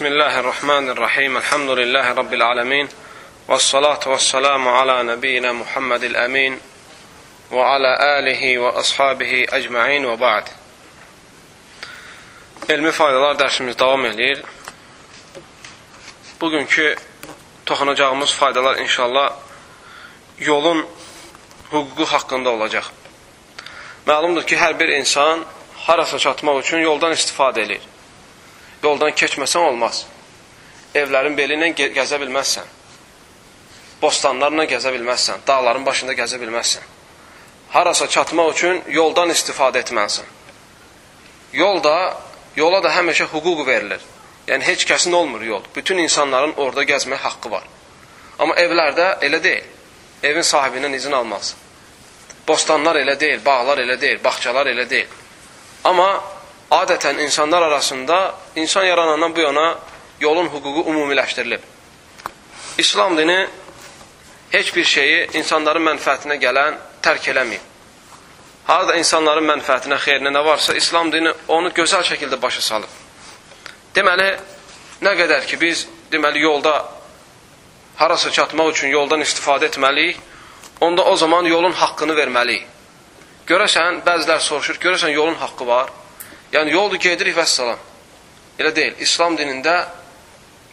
[0.00, 1.36] Bismillahirrahmanirrahim.
[1.36, 2.86] Elhamdülillahi Rabbil alemin.
[3.48, 6.56] Və salatu və salamu ala nəbiyyina Muhammedil əmin
[7.50, 10.48] və ala alihi və ashabihi əcma'in və ba'd.
[12.72, 14.40] Elmi faydalar dərsimiz davam edir.
[16.40, 16.96] Bugünkü
[17.66, 19.30] toxunacağımız faydalar inşallah
[20.38, 20.86] yolun
[21.72, 22.88] hüququ haqqında olacaq.
[24.08, 25.44] Məlumdur ki, hər bir insan
[25.76, 27.84] harasa çatmaq üçün yoldan istifadə edir.
[28.82, 30.04] Yoldan keçməsən olmaz.
[30.94, 32.76] Evlərin beli ilə gəzə bilməzsən.
[34.02, 35.44] Bostanlarla gəzə bilməzsən.
[35.46, 36.86] Dağların başında gəzə bilməzsən.
[37.70, 40.24] Harasa çatmaq üçün yoldan istifadə etməlisən.
[41.52, 42.16] Yolda,
[42.56, 44.00] yola da həmişə hüquq verilir.
[44.48, 45.62] Yəni, heç kəsin olmur yol.
[45.76, 47.66] Bütün insanların orada gəzmək haqqı var.
[48.38, 49.68] Amma evlərdə elə deyil.
[50.22, 51.54] Evin sahibindən izin almaz.
[52.48, 55.12] Bostanlar elə deyil, bağlar elə deyil, bağçalar elə deyil.
[55.84, 56.08] Amma
[56.70, 59.78] adətən insanlar arasında insan yaranandan bu yana
[60.20, 61.60] yolun hüququ ümumiləşdirilib.
[62.78, 63.48] İslam dini
[64.50, 67.66] heç bir şeyi insanların mənfəətinə gələn tərk eləməyib.
[68.66, 72.92] Harada insanların mənfəətinə, xeyrinə nə varsa, İslam dini onu gözəl şəkildə başa salıb.
[73.94, 74.28] Deməli,
[75.02, 76.74] nə qədər ki, biz deməli, yolda
[77.96, 80.20] harasa çatmaq üçün yoldan istifadə etməliyik,
[80.80, 82.68] onda o zaman yolun haqqını verməliyik.
[83.48, 85.90] Görəsən, bəzilər soruşur, görəsən yolun haqqı var.
[86.52, 87.78] Yəni yoldur gedirik və salam.
[88.58, 88.96] Elə deyil.
[89.00, 89.74] İslam dinində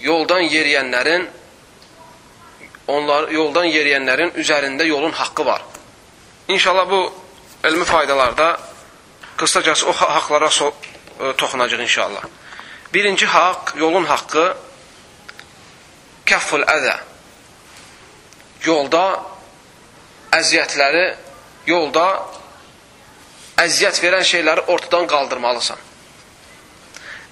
[0.00, 1.26] yoldan yeriyənlərin
[2.86, 5.62] onlar yoldan yeriyənlərin üzərində yolun haqqı var.
[6.48, 7.00] İnşallah bu
[7.64, 8.60] elmi faydalarda
[9.36, 10.74] qısacası o haqlara so
[11.20, 12.22] e, toxunacaq inşallah.
[12.94, 14.44] Birinci haqq, yolun haqqı
[16.26, 16.96] kəfful əzə.
[18.64, 19.04] Yolda
[20.32, 21.06] əziyyətləri,
[21.66, 22.06] yolda
[23.60, 25.78] əziyyət verən şeyləri ortadan qaldırmalısan.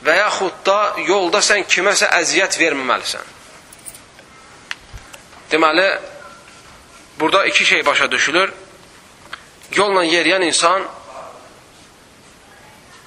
[0.05, 3.31] Və yaxud da yolda sən kiməsə əziyyət verməməlisən.
[5.53, 5.87] Deməli,
[7.21, 8.53] burada iki şey başa düşülür.
[9.77, 10.85] Yolla yeriyən insan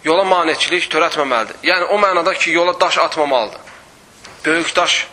[0.03, 1.61] yola maneçilik törətməməlidir.
[1.67, 3.61] Yəni, o mənada ki, yola daş atmamalıdır.
[4.45, 5.07] Böyük daş,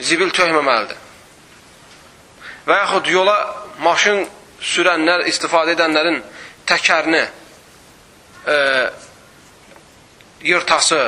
[0.00, 1.00] zibil töhməməlidir.
[2.66, 3.36] Və yaxud yola
[3.84, 4.24] maşın
[4.60, 6.22] sürənlər, istifadə edənlərin
[6.66, 7.24] təkərini,
[8.46, 8.56] e,
[10.44, 11.00] yırtası,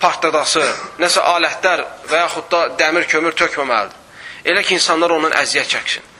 [0.00, 0.64] partladası,
[1.00, 4.00] nəsə alətlər və yaxud da dəmir kömür tökməməlidir.
[4.44, 6.10] Elə ki, insanlar ondan əziyyət çəksin.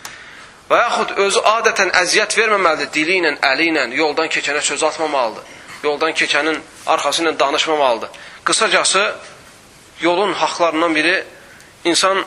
[0.70, 5.52] Və yaxud özü adətən əziyyət verməməlidir, dili ilə, əli ilə, yoldan keçənə söz atmamalıdır.
[5.84, 8.08] Yoldan keçənin arxası ilə danışmamalıdır.
[8.44, 9.04] Qısacası,
[10.00, 11.18] yolun haqlarından biri
[11.84, 12.24] insan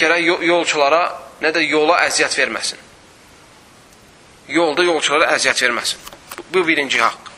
[0.00, 1.04] gərək yolçulara,
[1.44, 2.80] nə də yola əziyyət verməsin
[4.48, 5.98] yolda yolçulara əziyyət verməsin.
[6.52, 7.30] Bu birinci haqq.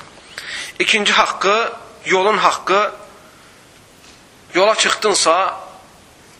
[0.78, 1.72] İkinci haqqı,
[2.06, 2.92] yolun haqqı,
[4.54, 5.36] yola çıxdınsa,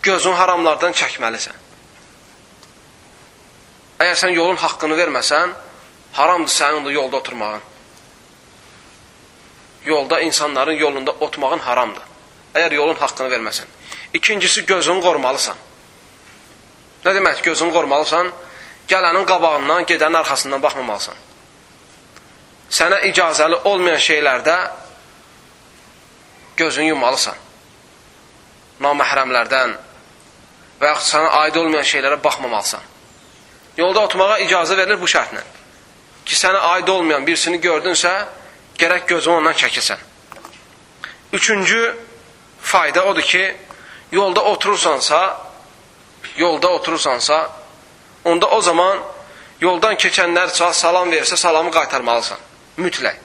[0.03, 1.62] gözün haramlardan çəkməlisən.
[4.00, 5.55] Əgər sən yolun haqqını verməsən,
[6.12, 7.62] haramdır sənin də yolda oturmağın.
[9.87, 12.03] Yolda insanların yolunda otmağın haramdır.
[12.55, 13.65] Əgər yolun haqqını verməsən.
[14.15, 15.56] İkincisi, gözünü qorumalısan.
[17.05, 18.32] Nə demək gözünü qorumalısan?
[18.88, 21.16] Gələnin qabağından, gedənin arxasından baxmamalısan.
[22.70, 24.56] Sənə icazəli olmayan şeylərdə
[26.56, 27.36] gözünü yumalısan.
[28.82, 29.75] Naməhrəmlərdən
[30.80, 32.82] və yaxud sənə aid olmayan şeylərə baxmamalısan.
[33.76, 35.42] Yolda oturmağa icazə verilir bu şərtlə.
[36.26, 38.12] Ki, sənə aid olmayan birisini gördünsə,
[38.78, 40.00] gərək gözünü ondan çəkilsən.
[41.32, 41.82] Üçüncü
[42.60, 43.44] fayda odur ki,
[44.12, 45.20] yolda oturursansa,
[46.36, 47.50] yolda oturursansa,
[48.26, 48.98] onda o zaman
[49.60, 52.42] yoldan keçənlər salam versə, salamı qaytarmalısan.
[52.82, 53.22] Mütləq.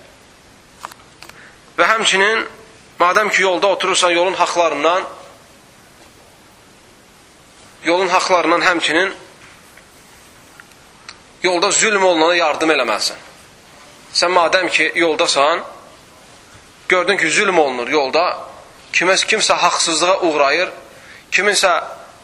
[1.77, 2.45] Və həmçinin,
[2.99, 5.03] madəm ki, yolda oturursan yolun haqlarından,
[7.83, 9.13] yolun haqlarından həmçinin
[11.43, 13.17] yolda zülm olunana yardım eləməlisən.
[14.13, 15.63] Sən madəm ki, yoldasan,
[16.87, 18.25] gördün ki, zülm olunur yolda,
[18.93, 20.69] kiməs, kimsə haqsızlığa uğrayır,
[21.31, 21.73] kiminsə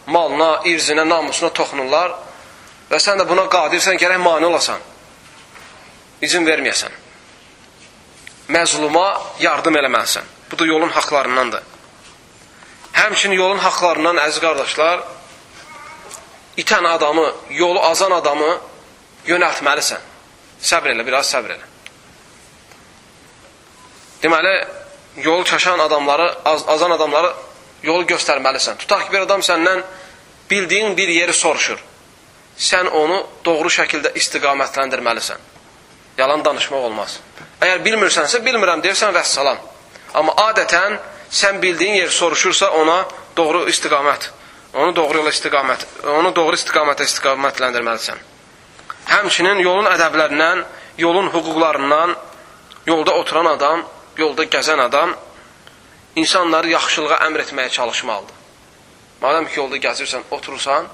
[0.05, 2.13] malına, irzinə, namusuna toxunurlar,
[2.91, 4.79] və sən də buna qadirsən, gərək mani olasan.
[6.21, 6.93] İzin verməyəsən.
[8.53, 9.07] Məzluma
[9.43, 10.27] yardım eləməlisən.
[10.51, 11.63] Bu da yolun haqlarındandır.
[12.93, 15.03] Həmçinin yolun haqlarından, əziz qardaşlar,
[16.57, 18.55] itən adamı, yolu azan adamı
[19.27, 20.05] yönəltməlisən.
[20.63, 21.67] Səbr elə, biraz səbr elə.
[24.23, 24.55] Deməli,
[25.21, 27.33] yolu çaşan adamları, az, azan adamları
[27.83, 28.79] yolu göstərməlisən.
[28.81, 29.83] Tutaq ki, bir adam səndən
[30.49, 31.83] bildiyin bir yeri soruşur
[32.57, 35.43] sən onu doğru şəkildə istiqamətləndirməlisən.
[36.17, 37.19] Yalan danışmaq olmaz.
[37.61, 39.59] Əgər bilmirsənsə, bilmirəm deyirsən və salam.
[40.17, 40.97] Amma adətən
[41.29, 43.03] sən bildiyin yer soruşursa ona
[43.37, 44.31] doğru istiqamət,
[44.73, 45.85] onu doğru yola istiqamət,
[46.17, 48.23] onu doğru istiqamətə istiqamətləndirməlisən.
[49.07, 50.63] Həmçinin yolun ədəblərindən,
[50.97, 52.15] yolun hüquqlarından
[52.87, 53.85] yolda oturan adam,
[54.17, 55.13] yolda gəzən adam
[56.15, 58.35] insanları yaxşılığa əmr etməyə çalışmalıdır.
[59.21, 60.87] Madəm ki, yolda gəzirsən, oturursan,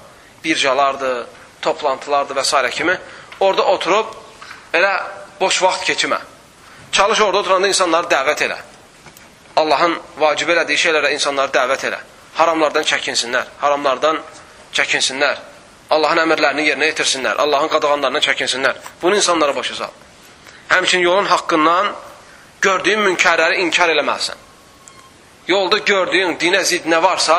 [0.44, 1.26] bircalardır,
[1.64, 2.70] toplantılardır və s.
[2.70, 2.98] kimi,
[3.40, 4.14] orada oturub
[4.74, 4.92] elə
[5.40, 6.18] boş vaxt keçmə.
[6.92, 8.58] Çalış orada oturanda insanları dəvət elə.
[9.56, 11.98] Allahın vacib elədiyi şeylərə insanları dəvət elə.
[12.34, 14.20] Haramlardan çəkinsinlər, haramlardan
[14.74, 15.42] çəkinsinlər.
[15.94, 18.80] Allahın əmrlərini yerinə yetirsinlər, Allahın qadağanlarından çəkinsinlər.
[19.02, 19.92] Bunu insanlara başa sal.
[20.68, 21.92] Həmçin yolun haqqından
[22.60, 24.40] gördüyün münkərləri inkar eləməlisən.
[25.48, 27.36] Yolda gördüyün dinə zid nə varsa,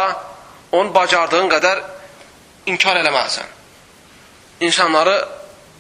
[0.72, 1.82] onu bacardığın qədər
[2.72, 3.55] inkar eləməlisən.
[4.60, 5.18] İnsanları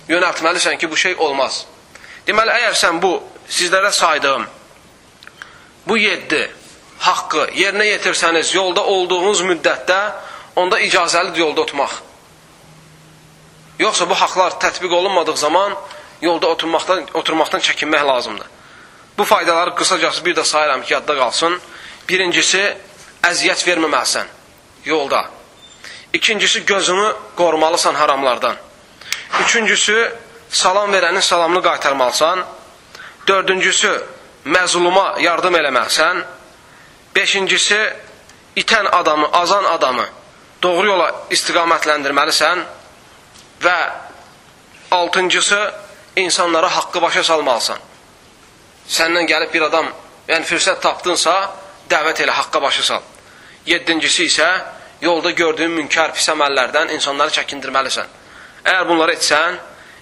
[0.09, 1.65] yönəltməlisən ki, bu şey olmaz.
[2.27, 3.17] Deməli, əgər sən bu
[3.49, 4.47] sizlərə saydığım
[5.87, 6.41] bu yeddi
[7.05, 9.99] haqqı yerinə yetirsəniz yolda olduğunuz müddətdə
[10.55, 11.93] onda icazəlidir yolda oturmaq.
[13.79, 15.75] Yoxsa bu haqlar tətbiq olunmadığı zaman
[16.21, 18.47] yolda oturmaqdan, oturmaqdan çəkinmək lazımdır.
[19.17, 21.59] Bu faydaları qısacası bir də sayıram ki, yadda qalsın.
[22.09, 22.61] Birincisi,
[23.23, 24.25] əziyyət verməməlisən
[24.85, 25.25] yolda.
[26.15, 28.55] İkincisi, gözünü qorumalısan haramlardan.
[29.43, 30.15] Üçüncüsü,
[30.49, 32.45] salam verənin salamını qaytarmalısan.
[33.27, 33.91] Dördüncüsü,
[34.45, 36.21] məzluma yardım eləməlisən.
[37.15, 37.93] Beşincisi,
[38.55, 40.05] itən adamı, azan adamı
[40.63, 42.63] doğru yola istiqamətləndirməlisən.
[43.65, 43.79] Və
[44.91, 45.73] altıncısı,
[46.15, 47.77] insanlara haqqı başa salmalısan.
[48.87, 49.91] Səndən gəlib bir adam,
[50.31, 51.35] yəni fürsət tapdınsa,
[51.91, 53.03] dəvət elə, haqqa başı sal.
[53.65, 54.47] Yedincisi isə,
[55.01, 58.11] yolda gördüyün münkar pis əməllərdən insanları çəkindirməlisən.
[58.65, 59.59] Əgər bunları etsən,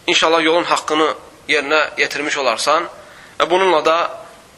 [0.08, 1.10] inşallah yolun haqqını
[1.50, 2.88] yerinə yetirmiş olarsan
[3.40, 3.98] və bununla da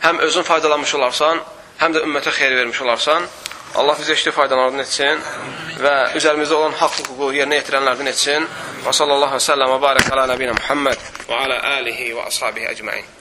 [0.03, 1.41] həm özün faydalanmış olarsan,
[1.81, 3.27] həm də ümmətə xeyir vermiş olarsan.
[3.75, 5.19] Allah bizə işli faydalardan etsin
[5.83, 8.47] və üzərimizdə olan haqq hüququ yerinə yetirənlərdən etsin.
[8.85, 12.71] Və sallallahu aleyhi və səlləm və barək alə nəbinə Muhammed və alə alihi və ashabihi
[12.71, 13.14] əcməin.